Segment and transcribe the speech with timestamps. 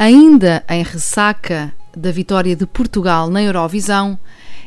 [0.00, 4.16] Ainda em ressaca da vitória de Portugal na Eurovisão,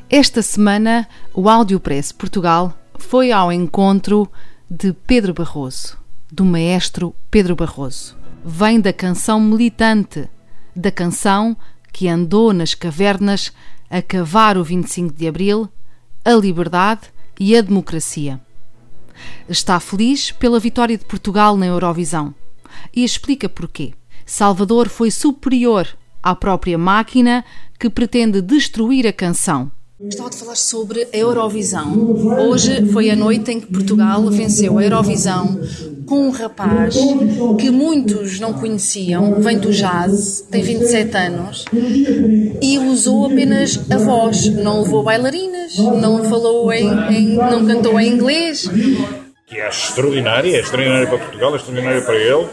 [0.09, 4.29] esta semana o Audiopress Portugal foi ao encontro
[4.69, 5.97] de Pedro Barroso,
[6.29, 8.17] do maestro Pedro Barroso.
[8.43, 10.29] Vem da canção militante,
[10.75, 11.55] da canção
[11.93, 13.53] que andou nas cavernas
[13.89, 15.69] a cavar o 25 de Abril,
[16.25, 17.03] a liberdade
[17.39, 18.37] e a democracia.
[19.47, 22.35] Está feliz pela vitória de Portugal na Eurovisão
[22.93, 23.93] e explica porquê.
[24.31, 25.85] Salvador foi superior
[26.23, 27.43] à própria máquina
[27.77, 29.69] que pretende destruir a canção.
[29.99, 32.15] Gostava de falar sobre a Eurovisão.
[32.47, 35.59] Hoje foi a noite em que Portugal venceu a Eurovisão
[36.07, 36.95] com um rapaz
[37.59, 41.65] que muitos não conheciam, vem do jazz, tem 27 anos
[42.61, 48.13] e usou apenas a voz, não levou bailarinas, não falou em, em não cantou em
[48.13, 48.65] inglês.
[49.45, 52.47] Que é extraordinária, é extraordinária para Portugal, é extraordinária para ele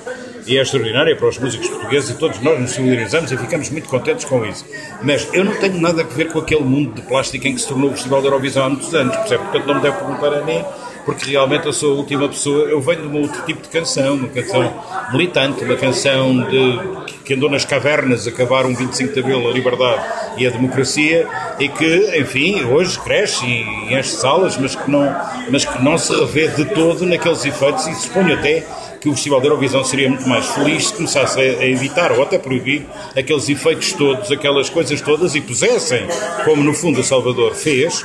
[0.49, 3.89] e é extraordinária para os músicos portugueses e todos nós nos solidarizamos e ficamos muito
[3.89, 4.65] contentes com isso.
[5.03, 7.69] Mas eu não tenho nada a ver com aquele mundo de plástico em que se
[7.69, 9.45] tornou o Festival da Eurovisão há muitos anos, percebe?
[9.45, 10.65] Portanto, não me deve perguntar a mim,
[11.05, 12.65] porque realmente eu sou a última pessoa.
[12.69, 16.81] Eu venho de um outro tipo de canção, uma canção militante, uma canção de,
[17.25, 20.03] que andou nas cavernas a cavar um 25 de Abril, a liberdade
[20.39, 21.27] e a democracia,
[21.59, 25.15] e que, enfim, hoje cresce e enche salas, mas que não,
[25.51, 28.67] mas que não se revê de todo naqueles efeitos e suponho até
[29.01, 32.39] que o Festival da Eurovisão seria muito mais feliz se começasse a, evitar ou até
[32.39, 36.07] proibir aqueles efeitos todos, aquelas coisas todas e pusessem,
[36.45, 38.05] como no fundo o Salvador fez,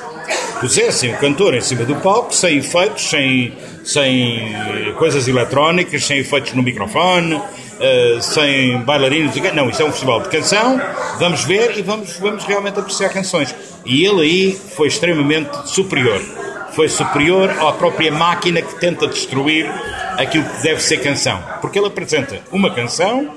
[0.60, 3.54] pusessem o cantor em cima do palco, sem efeitos, sem,
[3.84, 4.56] sem
[4.98, 9.36] coisas eletrónicas, sem efeitos no microfone, uh, sem bailarinos.
[9.54, 10.82] Não, isso é um festival de canção,
[11.20, 13.54] vamos ver e vamos, vamos realmente apreciar canções.
[13.86, 16.43] E ele aí foi extremamente superior.
[16.76, 19.70] Foi superior à própria máquina que tenta destruir
[20.18, 21.44] aquilo que deve ser canção.
[21.62, 23.36] Porque ele apresenta uma canção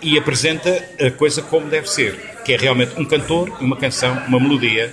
[0.00, 4.40] e apresenta a coisa como deve ser, que é realmente um cantor, uma canção, uma
[4.40, 4.92] melodia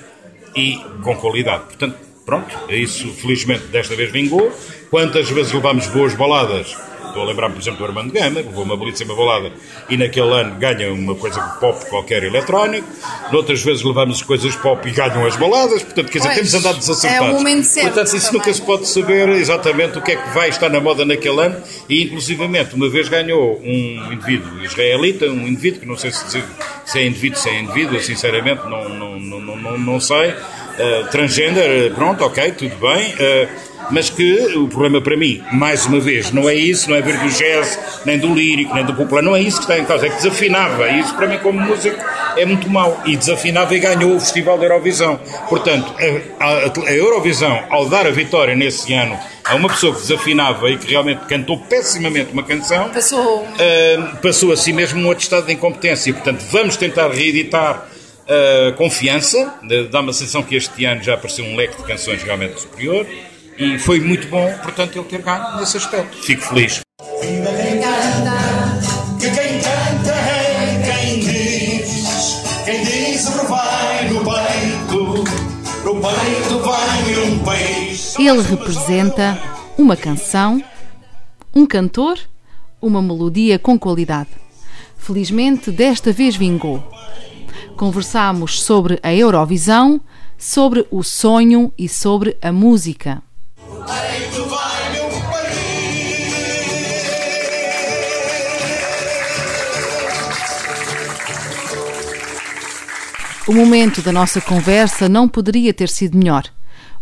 [0.55, 1.63] e com qualidade.
[1.63, 4.51] Portanto, pronto, isso felizmente desta vez vingou.
[4.91, 6.77] Quantas vezes levamos boas baladas
[7.09, 9.51] Estou a lembrar, por exemplo, do Armando Gama, levou uma belíssima balada
[9.89, 12.87] e naquele ano ganha uma coisa pop qualquer eletrónico.
[13.31, 15.83] Noutras vezes levamos coisas pop e ganham as baladas.
[15.83, 17.27] Portanto, quer dizer, pois, temos andado desacertados.
[17.27, 18.39] É o momento certo Portanto, isso também.
[18.39, 21.61] nunca se pode saber exatamente o que é que vai estar na moda naquele ano.
[21.89, 26.43] E, inclusivamente, uma vez ganhou um indivíduo israelita, um indivíduo que não sei se, dizer,
[26.85, 30.29] se é indivíduo, se é indivíduo, sinceramente não, não, não, não, não sei.
[30.29, 33.13] Uh, transgender, pronto, ok, tudo bem.
[33.13, 37.01] Uh, mas que o problema para mim, mais uma vez, não é isso, não é
[37.01, 39.85] ver do jazz, nem do lírico, nem do popular, não é isso que está em
[39.85, 40.89] causa, é que desafinava.
[40.89, 41.97] E isso para mim, como músico,
[42.35, 43.01] é muito mau.
[43.05, 45.19] E desafinava e ganhou o Festival da Eurovisão.
[45.47, 45.93] Portanto,
[46.39, 49.17] a, a, a Eurovisão, ao dar a vitória nesse ano
[49.49, 54.51] a uma pessoa que desafinava e que realmente cantou pessimamente uma canção, passou, uh, passou
[54.51, 56.13] a si mesmo um atestado de incompetência.
[56.13, 57.87] Portanto, vamos tentar reeditar
[58.27, 59.55] a uh, confiança.
[59.89, 63.07] Dá uma sensação que este ano já apareceu um leque de canções realmente superior.
[63.59, 66.17] E foi muito bom, portanto, ele ter ganho nesse aspecto.
[66.23, 66.79] Fico feliz.
[78.17, 79.37] Ele representa
[79.77, 80.63] uma canção,
[81.53, 82.17] um cantor,
[82.81, 84.29] uma melodia com qualidade.
[84.97, 86.81] Felizmente, desta vez vingou.
[87.75, 89.99] Conversámos sobre a Eurovisão,
[90.37, 93.21] sobre o sonho e sobre a música.
[103.49, 106.43] O momento da nossa conversa não poderia ter sido melhor.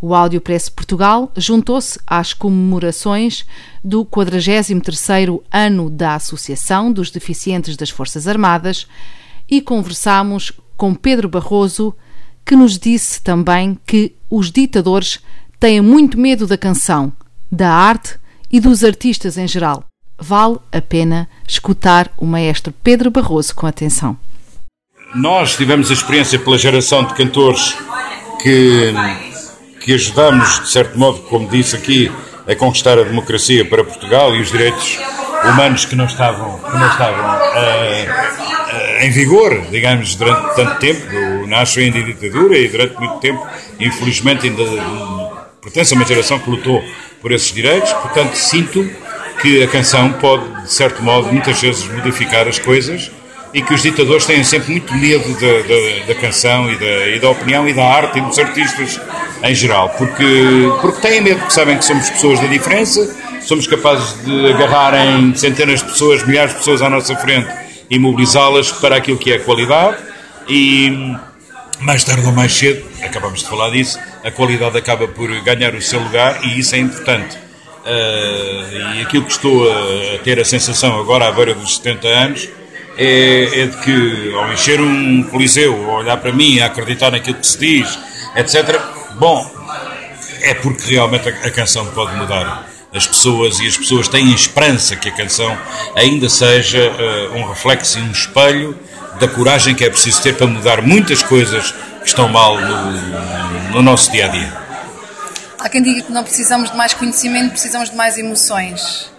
[0.02, 3.46] O Áudio Press Portugal juntou-se às comemorações
[3.84, 8.88] do 43º ano da Associação dos Deficientes das Forças Armadas
[9.50, 11.94] e conversamos com Pedro Barroso,
[12.46, 15.20] que nos disse também que os ditadores
[15.60, 17.12] têm muito medo da canção,
[17.52, 18.20] da arte
[18.52, 19.84] e dos artistas em geral.
[20.20, 24.18] Vale a pena escutar o maestro Pedro Barroso com atenção.
[25.14, 27.76] Nós tivemos a experiência pela geração de cantores
[28.42, 28.94] que,
[29.82, 32.12] que ajudamos, de certo modo, como disse aqui,
[32.48, 34.98] a conquistar a democracia para Portugal e os direitos
[35.44, 41.80] humanos que não estavam, que não estavam uh, em vigor, digamos, durante tanto tempo, nasce
[41.80, 43.46] ainda em ditadura e durante muito tempo,
[43.80, 44.64] infelizmente, ainda
[45.68, 46.82] pertence a uma geração que lutou
[47.22, 48.90] por esses direitos, portanto, sinto
[49.42, 53.12] que a canção pode, de certo modo, muitas vezes modificar as coisas
[53.54, 57.20] e que os ditadores têm sempre muito medo da, da, da canção e da, e
[57.20, 59.00] da, opinião e da arte e dos artistas
[59.44, 64.24] em geral, porque, porque têm medo, porque sabem que somos pessoas da diferença, somos capazes
[64.24, 67.50] de agarrar em centenas de pessoas, milhares de pessoas à nossa frente
[67.90, 69.98] e mobilizá-las para aquilo que é a qualidade.
[70.50, 71.16] E
[71.80, 75.82] mais tarde ou mais cedo, acabamos de falar disso, a qualidade acaba por ganhar o
[75.82, 77.38] seu lugar e isso é importante.
[77.38, 82.50] Uh, e aquilo que estou a, ter a sensação agora à beira dos 70 anos
[82.98, 87.48] é, é, de que ao encher um coliseu, olhar para mim, a acreditar naquilo que
[87.48, 87.98] se diz,
[88.36, 88.82] etc.,
[89.20, 89.50] bom,
[90.42, 94.96] é porque realmente a, a canção pode mudar as pessoas e as pessoas têm esperança
[94.96, 95.58] que a canção
[95.96, 98.78] ainda seja uh, um reflexo e um espelho
[99.20, 101.72] da coragem que é preciso ter para mudar muitas coisas
[102.02, 104.68] que estão mal no, no nosso dia a dia.
[105.60, 109.12] Há quem diga que não precisamos de mais conhecimento, precisamos de mais emoções.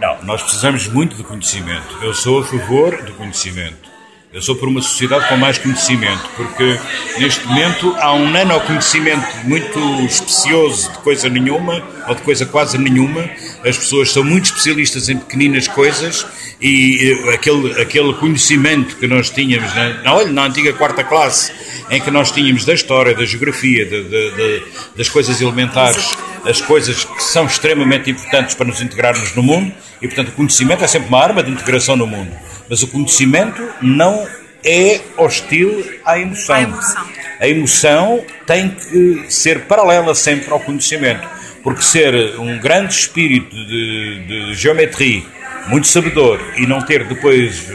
[0.00, 1.98] Não, nós precisamos muito de conhecimento.
[2.02, 3.95] Eu sou a favor do conhecimento.
[4.32, 6.78] Eu sou por uma sociedade com mais conhecimento, porque
[7.18, 13.30] neste momento há um nanoconhecimento muito especioso de coisa nenhuma, ou de coisa quase nenhuma.
[13.64, 16.26] As pessoas são muito especialistas em pequeninas coisas
[16.60, 21.52] e eh, aquele, aquele conhecimento que nós tínhamos na, olha, na antiga quarta classe,
[21.88, 24.62] em que nós tínhamos da história, da geografia, de, de, de,
[24.96, 30.08] das coisas elementares, as coisas que são extremamente importantes para nos integrarmos no mundo, e
[30.08, 32.30] portanto o conhecimento é sempre uma arma de integração no mundo.
[32.68, 34.26] Mas o conhecimento não
[34.64, 36.56] é hostil à emoção.
[36.56, 37.08] A emoção.
[37.40, 41.26] A emoção tem que ser paralela sempre ao conhecimento.
[41.62, 45.22] Porque ser um grande espírito de, de geometria,
[45.68, 47.68] muito sabedor, e não ter depois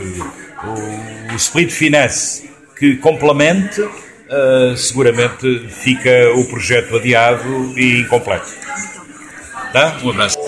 [0.63, 2.49] o, o split finesse
[2.81, 8.47] que complemente, uh, seguramente fica o projeto adiado e incompleto.
[9.71, 9.97] Tá?
[10.03, 10.39] Um abraço.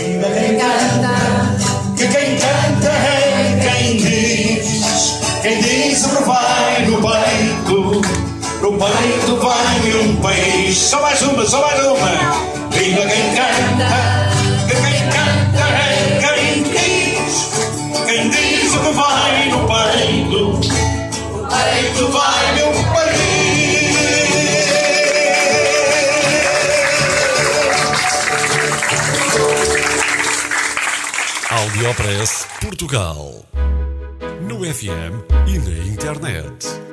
[8.84, 10.74] Peito vai um peixe.
[10.74, 12.10] Só mais uma, só mais uma.
[12.72, 14.30] Viva quem canta,
[14.68, 17.52] quem canta é quem diz.
[18.06, 22.44] Quem diz o que vai no peito, o peito vai.
[31.50, 33.46] Audiopress Portugal.
[34.42, 36.93] No FM e na internet